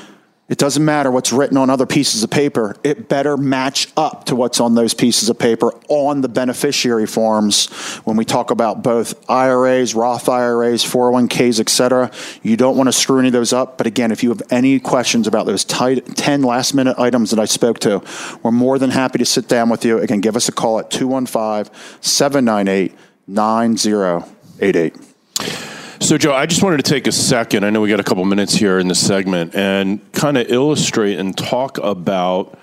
[0.50, 2.74] it doesn't matter what's written on other pieces of paper.
[2.82, 7.68] It better match up to what's on those pieces of paper on the beneficiary forms.
[8.06, 12.12] When we talk about both IRAs, Roth IRAs, 401ks, et cetera,
[12.44, 13.78] you don't want to screw any of those up.
[13.78, 17.46] But again, if you have any questions about those 10 last minute items that I
[17.46, 18.02] spoke to,
[18.42, 20.00] we're more than happy to sit down with you.
[20.00, 24.26] Again, give us a call at 215 798 90
[24.62, 25.77] 88.
[26.00, 27.64] So, Joe, I just wanted to take a second.
[27.64, 31.18] I know we got a couple minutes here in the segment and kind of illustrate
[31.18, 32.58] and talk about,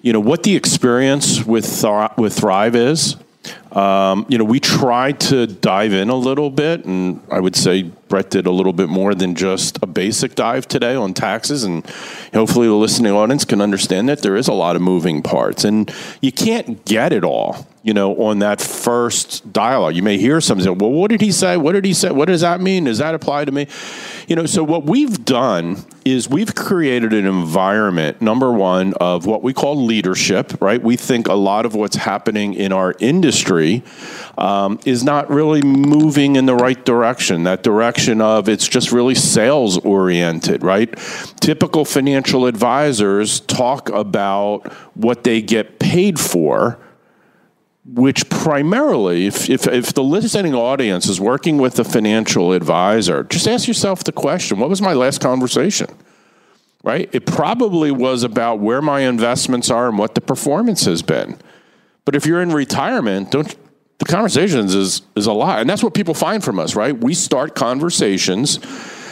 [0.00, 3.16] you know, what the experience with Thri- with Thrive is.
[3.72, 7.82] Um, you know, we tried to dive in a little bit, and I would say
[7.82, 11.64] Brett did a little bit more than just a basic dive today on taxes.
[11.64, 11.84] And
[12.32, 15.92] hopefully, the listening audience can understand that there is a lot of moving parts, and
[16.20, 19.96] you can't get it all you know, on that first dialogue.
[19.96, 21.56] You may hear something say, well, what did he say?
[21.56, 22.10] What did he say?
[22.10, 22.84] What does that mean?
[22.84, 23.66] Does that apply to me?
[24.26, 29.42] You know, so what we've done is we've created an environment, number one, of what
[29.42, 30.82] we call leadership, right?
[30.82, 33.57] We think a lot of what's happening in our industry
[34.36, 37.44] um, is not really moving in the right direction.
[37.44, 40.94] That direction of it's just really sales oriented, right?
[41.40, 46.78] Typical financial advisors talk about what they get paid for
[47.94, 53.48] which primarily, if, if, if, the listening audience is working with a financial advisor, just
[53.48, 55.88] ask yourself the question what was my last conversation?
[56.84, 57.08] Right?
[57.12, 61.38] It probably was about where my investments are and what the performance has been.
[62.08, 63.54] But if you're in retirement, don't
[63.98, 65.60] the conversations is is a lot.
[65.60, 66.96] And that's what people find from us, right?
[66.96, 68.60] We start conversations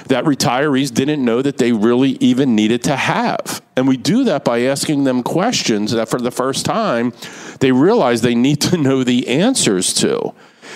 [0.05, 3.61] that retirees didn't know that they really even needed to have.
[3.77, 7.13] And we do that by asking them questions that for the first time
[7.61, 10.33] they realize they need to know the answers to.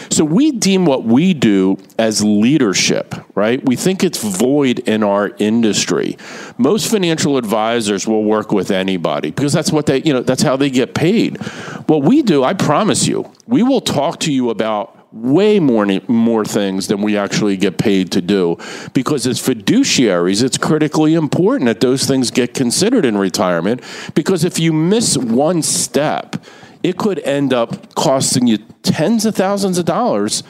[0.08, 3.64] So we deem what we do as leadership, right?
[3.64, 6.16] We think it's void in our industry.
[6.56, 10.56] Most financial advisors will work with anybody because that's what they, you know, that's how
[10.56, 11.38] they get paid.
[11.90, 16.44] What we do, I promise you, we will talk to you about way more more
[16.44, 18.58] things than we actually get paid to do.
[18.94, 23.82] Because as fiduciaries it's critically important that those things get considered in retirement.
[24.14, 26.36] Because if you miss one step
[26.84, 30.44] it could end up costing you tens of thousands of dollars.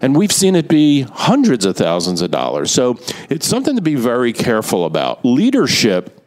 [0.00, 2.72] And we've seen it be hundreds of thousands of dollars.
[2.72, 2.98] So
[3.28, 5.24] it's something to be very careful about.
[5.24, 6.20] Leadership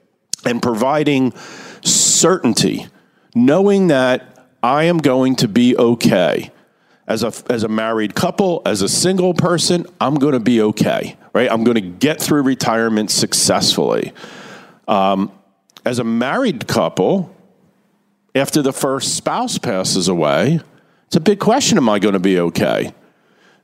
[0.45, 1.34] and providing
[1.82, 2.88] certainty
[3.36, 4.33] knowing that
[4.63, 6.52] I am going to be okay
[7.08, 11.17] as a as a married couple, as a single person, I'm going to be okay,
[11.34, 11.52] right?
[11.52, 14.13] I'm going to get through retirement successfully.
[14.88, 15.32] Um,
[15.86, 17.36] as a married couple,
[18.34, 20.62] after the first spouse passes away,
[21.08, 22.93] it's a big question: Am I going to be okay?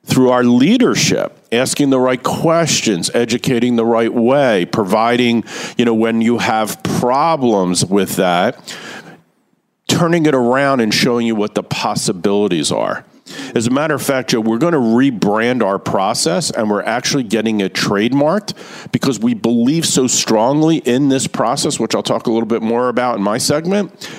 [0.04, 5.44] Through our leadership, asking the right questions, educating the right way, providing,
[5.78, 8.58] you know, when you have problems with that,
[10.00, 13.06] turning it around and showing you what the possibilities are.
[13.54, 17.24] As a matter of fact, Joe, we're going to rebrand our process and we're actually
[17.24, 22.32] getting it trademarked because we believe so strongly in this process, which I'll talk a
[22.32, 24.10] little bit more about in my segment,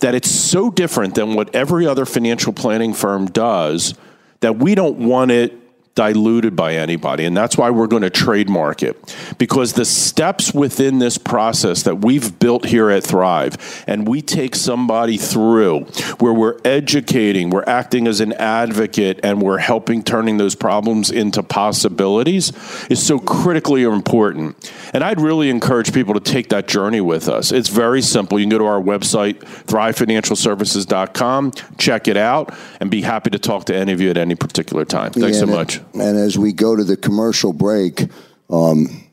[0.00, 3.94] that it's so different than what every other financial planning firm does
[4.40, 5.58] that we don't want it
[5.94, 7.24] diluted by anybody.
[7.24, 8.96] And that's why we're going to trademark it
[9.38, 14.54] because the steps within this process that we've built here at Thrive and we take
[14.56, 15.80] somebody through
[16.18, 21.42] where we're educating, we're acting as an advocate, and we're helping turning those problems into
[21.42, 22.52] possibilities
[22.90, 24.70] is so critically important.
[24.92, 27.52] And I'd really encourage people to take that journey with us.
[27.52, 28.38] It's very simple.
[28.38, 33.64] You can go to our website, thrivefinancialservices.com, check it out, and be happy to talk
[33.66, 35.12] to any of you at any particular time.
[35.12, 35.80] Thanks Yeah, so and- much.
[35.92, 38.08] And as we go to the commercial break,
[38.50, 39.04] um,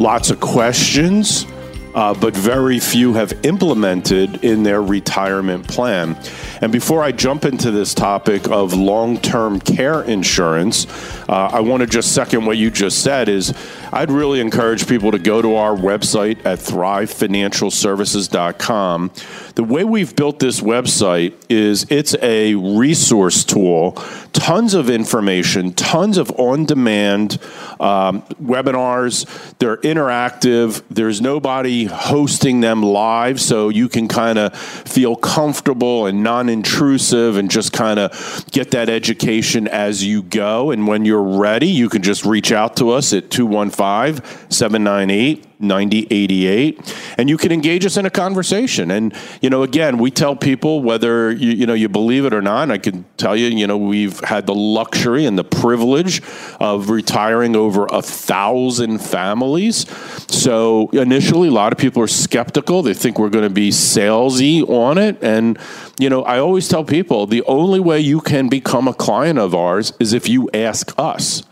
[0.00, 1.46] lots of questions,
[1.94, 6.16] uh, but very few have implemented in their retirement plan.
[6.62, 10.86] And before I jump into this topic of long term care insurance,
[11.28, 13.52] uh, I want to just second what you just said is
[13.92, 19.10] I'd really encourage people to go to our website at thrivefinancialservices.com.
[19.56, 24.00] The way we've built this website is it's a resource tool,
[24.32, 27.40] tons of information, tons of on demand
[27.80, 29.26] um, webinars.
[29.58, 36.22] They're interactive, there's nobody hosting them live, so you can kind of feel comfortable and
[36.22, 40.70] non intrusive and just kind of get that education as you go.
[40.70, 46.94] And when you're ready, you can just reach out to us at 215 798 9088
[47.18, 48.90] and you can engage us in a conversation.
[48.90, 52.42] And you know again we tell people whether you, you know you believe it or
[52.42, 56.22] not i can tell you you know we've had the luxury and the privilege
[56.60, 59.86] of retiring over a thousand families.
[60.28, 62.82] So initially a lot of people are skeptical.
[62.82, 65.18] They think we're going to be salesy on it.
[65.22, 65.58] And
[65.98, 69.54] you know i always tell people the only way you can become a client of
[69.54, 71.42] ours is if you ask us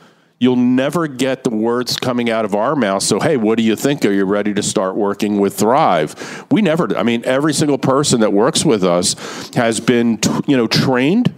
[0.40, 3.02] You'll never get the words coming out of our mouth.
[3.02, 4.06] So, hey, what do you think?
[4.06, 6.46] Are you ready to start working with Thrive?
[6.50, 6.96] We never.
[6.96, 11.34] I mean, every single person that works with us has been, you know, trained,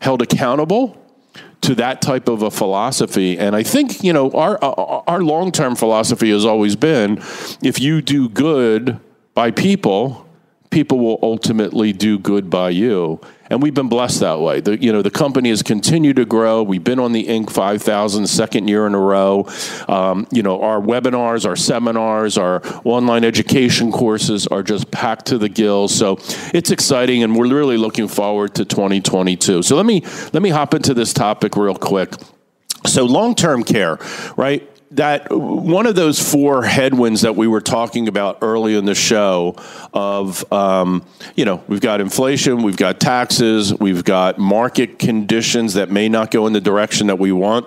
[0.00, 0.96] held accountable
[1.62, 3.36] to that type of a philosophy.
[3.36, 7.18] And I think you know our our long term philosophy has always been,
[7.62, 9.00] if you do good
[9.34, 10.24] by people,
[10.70, 13.20] people will ultimately do good by you.
[13.50, 14.60] And we've been blessed that way.
[14.60, 16.62] The, you know, the company has continued to grow.
[16.62, 17.50] We've been on the Inc.
[17.50, 19.48] 5000 second year in a row.
[19.88, 25.38] Um, you know, our webinars, our seminars, our online education courses are just packed to
[25.38, 25.94] the gills.
[25.94, 26.18] So
[26.52, 29.62] it's exciting, and we're really looking forward to 2022.
[29.62, 32.14] So let me let me hop into this topic real quick.
[32.86, 33.98] So long term care,
[34.36, 34.68] right?
[34.96, 39.54] That one of those four headwinds that we were talking about early in the show
[39.92, 41.04] of um,
[41.34, 46.30] you know we've got inflation we've got taxes we've got market conditions that may not
[46.30, 47.66] go in the direction that we want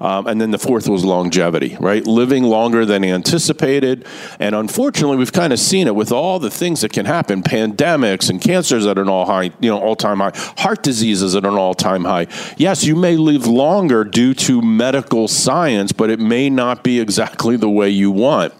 [0.00, 2.06] um, and then the fourth was longevity right?
[2.06, 4.06] Living longer than anticipated.
[4.38, 7.42] And unfortunately we've kind of seen it with all the things that can happen.
[7.42, 10.32] Pandemics and cancers at an all high you know all time high.
[10.58, 12.26] Heart diseases at an all time high.
[12.56, 17.56] Yes you may live longer due to medical science but it may not be exactly
[17.56, 18.52] the way you want.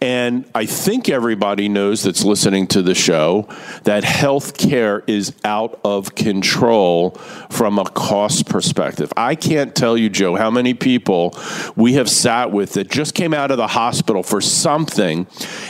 [0.00, 3.48] And I think everybody knows that's listening to the show
[3.84, 7.10] that health care is out of control
[7.50, 9.12] from a cost perspective.
[9.16, 11.36] I can't tell you, Joe, how many people
[11.74, 15.26] we have sat with that just came out of the hospital for something.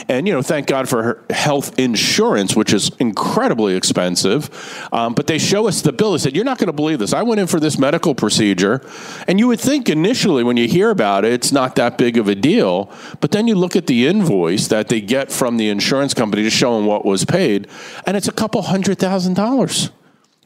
[0.07, 4.49] And, you know, thank God for health insurance, which is incredibly expensive.
[4.91, 6.11] Um, but they show us the bill.
[6.11, 7.13] They said, You're not going to believe this.
[7.13, 8.81] I went in for this medical procedure.
[9.27, 12.27] And you would think initially when you hear about it, it's not that big of
[12.27, 12.91] a deal.
[13.19, 16.49] But then you look at the invoice that they get from the insurance company to
[16.49, 17.67] show them what was paid,
[18.05, 19.91] and it's a couple hundred thousand dollars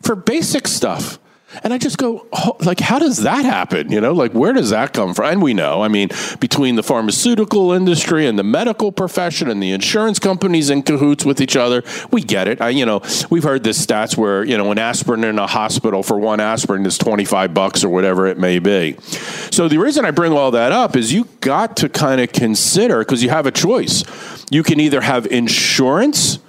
[0.01, 1.20] for basic stuff.
[1.64, 3.91] And I just go, oh, like, how does that happen?
[3.91, 5.26] You know, like, where does that come from?
[5.26, 9.72] And we know, I mean, between the pharmaceutical industry and the medical profession and the
[9.72, 12.62] insurance companies in cahoots with each other, we get it.
[12.62, 16.04] I, you know, we've heard the stats where, you know, an aspirin in a hospital
[16.04, 18.95] for one aspirin is 25 bucks or whatever it may be.
[19.52, 22.99] So the reason I bring all that up is you got to kind of consider,
[22.99, 24.04] because you have a choice.
[24.49, 26.39] You can either have insurance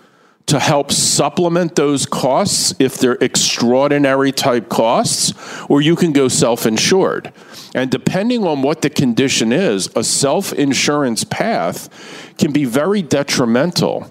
[0.47, 5.33] to help supplement those costs if they're extraordinary type costs,
[5.69, 7.33] or you can go self insured.
[7.75, 14.11] And depending on what the condition is, a self insurance path can be very detrimental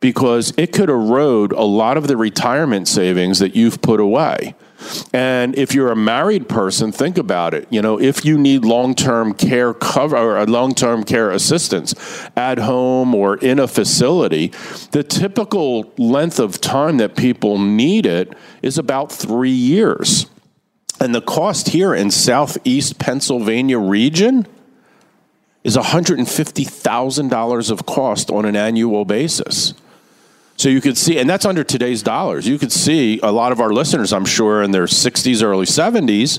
[0.00, 4.54] because it could erode a lot of the retirement savings that you've put away.
[5.12, 7.66] And if you're a married person, think about it.
[7.70, 11.94] You know, if you need long-term care cover or long-term care assistance
[12.36, 14.48] at home or in a facility,
[14.92, 20.26] the typical length of time that people need it is about three years.
[21.00, 24.46] And the cost here in Southeast Pennsylvania region
[25.64, 29.74] is $150,000 of cost on an annual basis.
[30.60, 32.46] So you could see, and that's under today's dollars.
[32.46, 36.38] You could see a lot of our listeners, I'm sure, in their 60s, early 70s.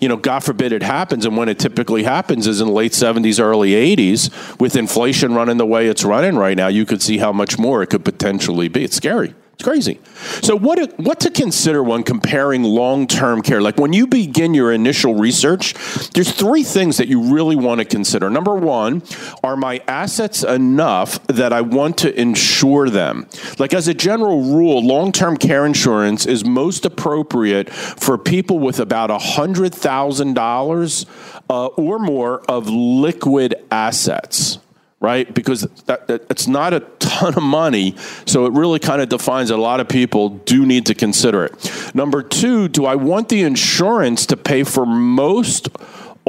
[0.00, 2.90] You know, God forbid it happens, and when it typically happens is in the late
[2.90, 4.58] 70s, early 80s.
[4.58, 7.80] With inflation running the way it's running right now, you could see how much more
[7.80, 8.82] it could potentially be.
[8.82, 9.36] It's scary.
[9.60, 10.00] It's crazy.
[10.40, 13.60] So what what to consider when comparing long-term care?
[13.60, 15.74] Like when you begin your initial research,
[16.14, 18.30] there's three things that you really want to consider.
[18.30, 19.02] Number 1,
[19.44, 23.26] are my assets enough that I want to insure them?
[23.58, 29.10] Like as a general rule, long-term care insurance is most appropriate for people with about
[29.10, 31.06] $100,000
[31.50, 34.58] uh, or more of liquid assets
[35.00, 35.32] right?
[35.34, 37.96] Because that, that, it's not a ton of money,
[38.26, 41.94] so it really kind of defines a lot of people do need to consider it.
[41.94, 45.68] Number two, do I want the insurance to pay for most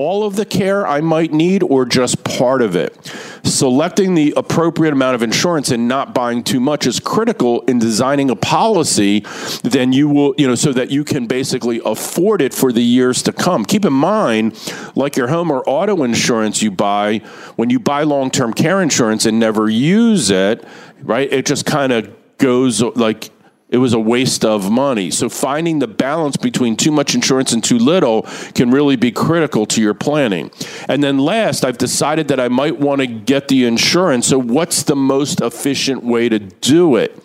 [0.01, 2.95] all of the care I might need or just part of it.
[3.43, 8.29] Selecting the appropriate amount of insurance and not buying too much is critical in designing
[8.29, 9.25] a policy
[9.63, 13.21] then you will, you know, so that you can basically afford it for the years
[13.23, 13.65] to come.
[13.65, 14.59] Keep in mind,
[14.95, 17.19] like your home or auto insurance you buy,
[17.55, 20.63] when you buy long-term care insurance and never use it,
[21.03, 21.31] right?
[21.31, 23.30] It just kind of goes like
[23.71, 25.09] it was a waste of money.
[25.09, 29.65] So finding the balance between too much insurance and too little can really be critical
[29.67, 30.51] to your planning.
[30.89, 34.27] And then last, I've decided that I might want to get the insurance.
[34.27, 37.17] So what's the most efficient way to do it?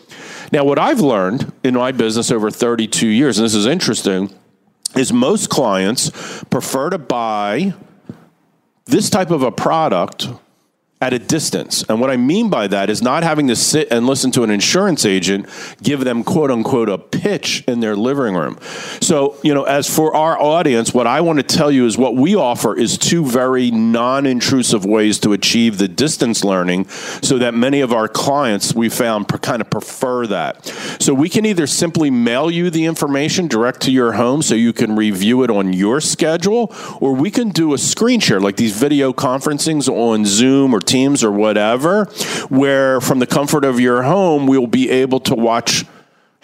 [0.52, 4.32] Now, what I've learned in my business over 32 years, and this is interesting,
[4.96, 6.10] is most clients
[6.44, 7.74] prefer to buy
[8.84, 10.28] this type of a product
[10.98, 11.84] at a distance.
[11.90, 14.50] And what I mean by that is not having to sit and listen to an
[14.50, 15.46] insurance agent
[15.82, 18.58] give them quote unquote a pitch in their living room.
[19.02, 22.14] So, you know, as for our audience, what I want to tell you is what
[22.14, 27.52] we offer is two very non intrusive ways to achieve the distance learning so that
[27.52, 30.64] many of our clients we found kind of prefer that.
[30.98, 34.72] So we can either simply mail you the information direct to your home so you
[34.72, 38.74] can review it on your schedule, or we can do a screen share like these
[38.76, 42.04] video conferencings on Zoom or Teams or whatever,
[42.48, 45.84] where from the comfort of your home, we'll be able to watch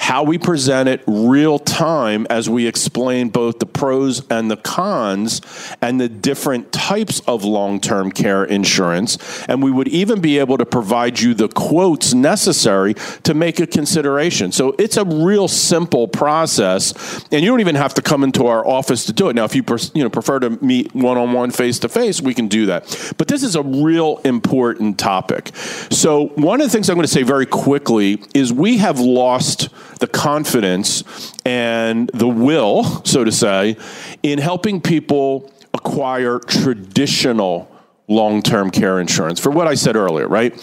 [0.03, 5.41] how we present it real time as we explain both the pros and the cons
[5.81, 9.17] and the different types of long term care insurance.
[9.47, 13.67] And we would even be able to provide you the quotes necessary to make a
[13.67, 14.51] consideration.
[14.51, 18.67] So it's a real simple process, and you don't even have to come into our
[18.67, 19.37] office to do it.
[19.37, 22.35] Now, if you, you know, prefer to meet one on one, face to face, we
[22.35, 23.15] can do that.
[23.19, 25.53] But this is a real important topic.
[25.91, 29.69] So, one of the things I'm going to say very quickly is we have lost
[30.01, 33.77] the confidence and the will, so to say,
[34.23, 37.71] in helping people acquire traditional
[38.09, 39.41] long term care insurance.
[39.41, 40.55] For what I said earlier, right?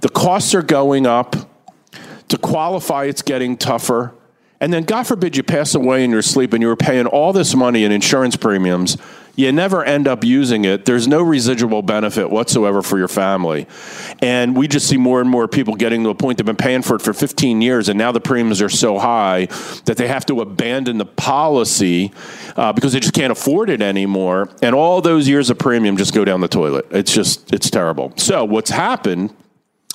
[0.00, 1.36] The costs are going up.
[2.30, 4.12] To qualify, it's getting tougher.
[4.60, 7.32] And then, God forbid, you pass away in your sleep and you were paying all
[7.32, 8.96] this money in insurance premiums
[9.36, 10.86] you never end up using it.
[10.86, 13.66] There's no residual benefit whatsoever for your family.
[14.20, 16.82] And we just see more and more people getting to a point they've been paying
[16.82, 19.46] for it for 15 years, and now the premiums are so high
[19.84, 22.12] that they have to abandon the policy
[22.56, 24.48] uh, because they just can't afford it anymore.
[24.62, 26.86] And all those years of premium just go down the toilet.
[26.90, 28.12] It's just, it's terrible.
[28.16, 29.34] So, what's happened?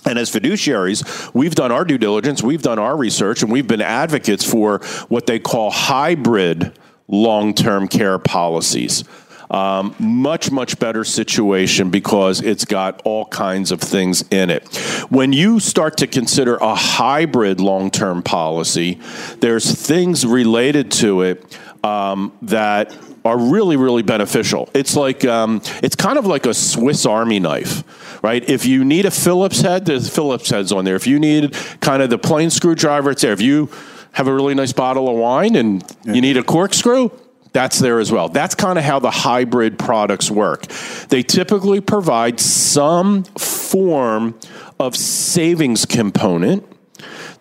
[0.06, 3.82] And as fiduciaries, we've done our due diligence, we've done our research, and we've been
[3.82, 4.80] advocates for
[5.10, 6.78] what they call hybrid
[7.08, 9.04] long term care policies.
[9.52, 14.66] Um, much, much better situation because it's got all kinds of things in it.
[15.10, 19.02] When you start to consider a hybrid long term policy,
[19.42, 24.70] there's things related to it um, that are really, really beneficial.
[24.74, 27.84] It's like um, it's kind of like a Swiss Army knife,
[28.24, 28.48] right?
[28.50, 30.96] If you need a Phillips head, there's Phillips heads on there.
[30.96, 33.34] If you need kind of the plain screwdriver, it's there.
[33.34, 33.70] If you
[34.14, 36.14] have a really nice bottle of wine and yeah.
[36.14, 37.12] you need a corkscrew,
[37.54, 38.30] that's there as well.
[38.30, 40.68] That's kind of how the hybrid products work.
[41.10, 44.40] They typically provide some form
[44.80, 46.66] of savings component.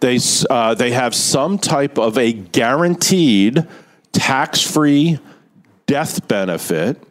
[0.01, 3.67] They, uh, they have some type of a guaranteed
[4.13, 5.19] tax free
[5.87, 7.03] death benefit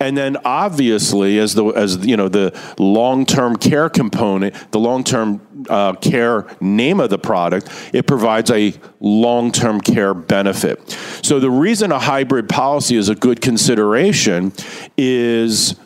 [0.00, 5.04] and then obviously, as the as you know the long term care component, the long
[5.04, 10.90] term uh, care name of the product, it provides a long term care benefit.
[11.22, 14.52] So the reason a hybrid policy is a good consideration
[14.96, 15.76] is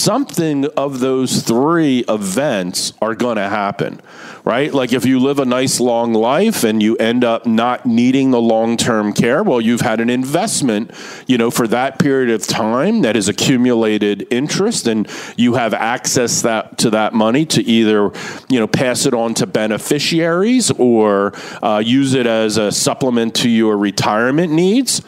[0.00, 4.00] something of those three events are going to happen,
[4.44, 4.72] right?
[4.72, 8.40] Like if you live a nice long life and you end up not needing the
[8.40, 10.90] long term care, well, you've had an investment,
[11.26, 16.42] you know, for that period of time that has accumulated interest and you have access
[16.42, 18.10] that to that money to either,
[18.48, 21.32] you know, pass it on to beneficiaries or
[21.62, 25.02] uh, use it as a supplement to your retirement needs.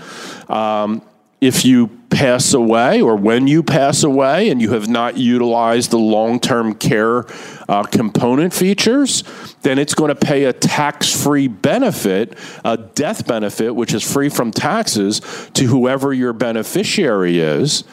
[0.49, 1.03] Um,
[1.41, 5.99] if you pass away or when you pass away and you have not utilized the
[5.99, 7.25] long term care
[7.69, 9.25] uh, component features,
[9.63, 14.29] then it's going to pay a tax free benefit, a death benefit, which is free
[14.29, 15.21] from taxes
[15.55, 17.85] to whoever your beneficiary is.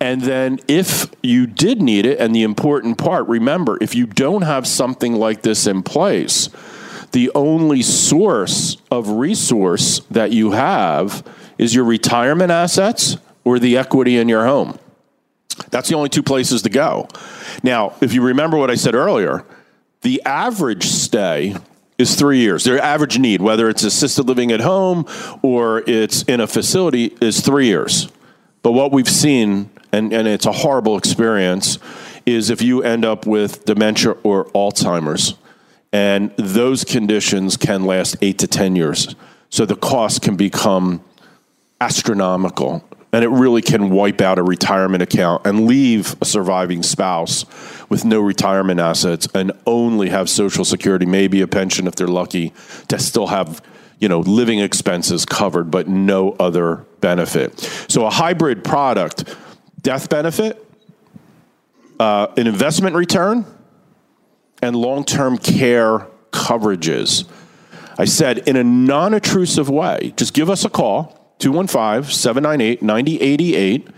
[0.00, 4.42] And then if you did need it, and the important part, remember, if you don't
[4.42, 6.48] have something like this in place,
[7.10, 11.26] the only source of resource that you have
[11.58, 14.78] is your retirement assets or the equity in your home.
[15.70, 17.08] That's the only two places to go.
[17.62, 19.44] Now, if you remember what I said earlier,
[20.02, 21.56] the average stay
[21.98, 22.64] is three years.
[22.64, 25.06] Their average need, whether it's assisted living at home
[25.42, 28.08] or it's in a facility, is three years.
[28.62, 31.78] But what we've seen, and, and it's a horrible experience,
[32.26, 35.34] is if you end up with dementia or Alzheimer's,
[35.92, 39.14] and those conditions can last eight to 10 years.
[39.50, 41.04] So the cost can become
[41.80, 42.82] astronomical.
[43.14, 47.44] And it really can wipe out a retirement account and leave a surviving spouse
[47.88, 52.52] with no retirement assets and only have Social Security, maybe a pension if they're lucky,
[52.88, 53.62] to still have
[54.00, 57.60] you know living expenses covered, but no other benefit.
[57.86, 59.32] So a hybrid product,
[59.80, 60.66] death benefit,
[62.00, 63.46] uh, an investment return,
[64.60, 67.28] and long-term care coverages.
[67.96, 73.88] I said in a non-intrusive way, just give us a call 215 798 9088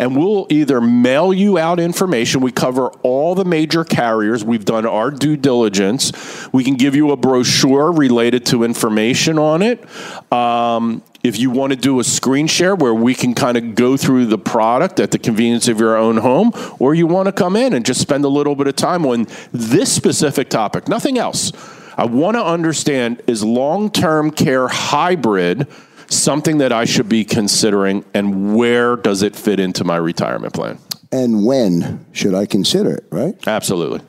[0.00, 2.40] and we'll either mail you out information.
[2.40, 4.44] We cover all the major carriers.
[4.44, 6.12] We've done our due diligence.
[6.52, 9.84] We can give you a brochure related to information on it.
[10.32, 13.96] Um, if you want to do a screen share where we can kind of go
[13.96, 16.50] through the product at the convenience of your own home,
[16.80, 19.28] or you want to come in and just spend a little bit of time on
[19.52, 21.52] this specific topic, nothing else.
[21.96, 25.66] I want to understand is long term care hybrid
[26.08, 30.78] something that I should be considering, and where does it fit into my retirement plan?
[31.12, 33.34] And when should I consider it, right?
[33.46, 34.00] Absolutely.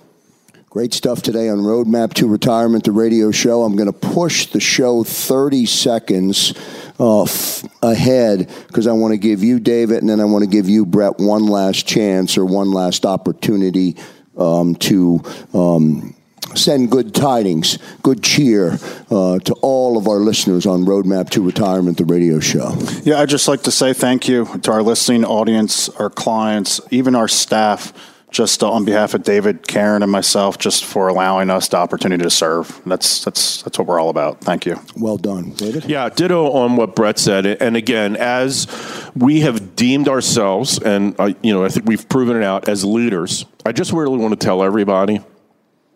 [0.69, 3.63] Great stuff today on Roadmap to Retirement, the radio show.
[3.63, 6.53] I'm going to push the show 30 seconds
[6.99, 10.49] uh, f- ahead because I want to give you, David, and then I want to
[10.49, 13.95] give you, Brett, one last chance or one last opportunity
[14.37, 15.21] um, to.
[15.53, 16.13] Um,
[16.57, 18.77] send good tidings, good cheer
[19.09, 22.75] uh, to all of our listeners on Roadmap to Retirement, the radio show.
[23.03, 27.15] Yeah, I'd just like to say thank you to our listening audience, our clients, even
[27.15, 27.93] our staff,
[28.29, 32.23] just uh, on behalf of David, Karen, and myself, just for allowing us the opportunity
[32.23, 32.81] to serve.
[32.85, 34.41] That's that's that's what we're all about.
[34.41, 34.79] Thank you.
[34.97, 35.85] Well done, David.
[35.85, 37.45] Yeah, ditto on what Brett said.
[37.45, 38.67] And again, as
[39.15, 42.83] we have deemed ourselves, and uh, you know, I think we've proven it out as
[42.83, 43.45] leaders.
[43.65, 45.21] I just really want to tell everybody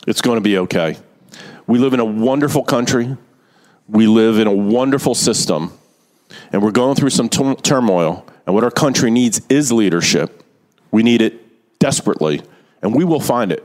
[0.08, 0.98] it's going to be okay.
[1.68, 3.16] We live in a wonderful country.
[3.88, 5.78] We live in a wonderful system.
[6.52, 8.26] And we're going through some t- turmoil.
[8.46, 10.44] And what our country needs is leadership.
[10.92, 12.42] We need it desperately.
[12.82, 13.64] And we will find it.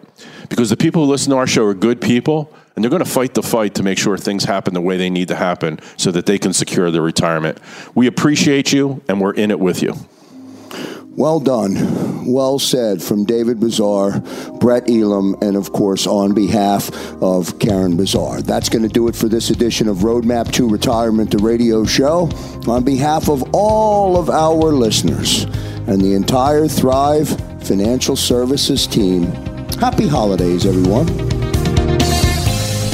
[0.49, 2.53] Because the people who listen to our show are good people.
[2.75, 5.09] And they're going to fight the fight to make sure things happen the way they
[5.09, 7.59] need to happen so that they can secure their retirement.
[7.95, 9.95] We appreciate you, and we're in it with you.
[11.17, 12.27] Well done.
[12.27, 14.21] Well said from David Bizar,
[14.61, 16.91] Brett Elam, and of course on behalf
[17.23, 18.43] of Karen Bizar.
[18.43, 22.29] That's going to do it for this edition of Roadmap to Retirement, the radio show.
[22.67, 25.45] On behalf of all of our listeners
[25.87, 27.29] and the entire Thrive
[27.63, 29.25] Financial Services team,
[29.81, 31.46] happy holidays, everyone.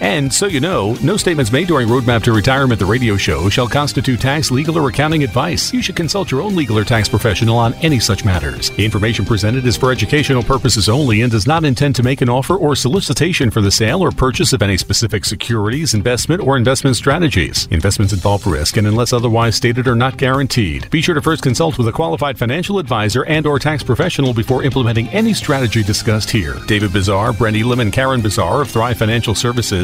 [0.00, 3.68] And so you know, no statements made during Roadmap to Retirement, the radio show, shall
[3.68, 5.72] constitute tax, legal, or accounting advice.
[5.72, 8.70] You should consult your own legal or tax professional on any such matters.
[8.78, 12.56] Information presented is for educational purposes only and does not intend to make an offer
[12.56, 17.68] or solicitation for the sale or purchase of any specific securities, investment, or investment strategies.
[17.70, 20.90] Investments involve risk and unless otherwise stated are not guaranteed.
[20.90, 24.64] Be sure to first consult with a qualified financial advisor and or tax professional before
[24.64, 26.56] implementing any strategy discussed here.
[26.66, 29.83] David Bizar, Brent Elam, and Karen Bizar of Thrive Financial Services